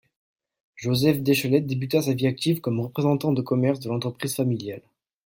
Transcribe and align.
Joseph 0.77 1.21
Déchelette 1.21 1.67
débuta 1.67 2.01
sa 2.01 2.13
vie 2.15 2.25
active 2.25 2.59
comme 2.59 2.79
représentant 2.79 3.33
de 3.33 3.41
commerce 3.43 3.79
de 3.81 3.89
l'entreprise 3.89 4.33
familiale. 4.33 4.81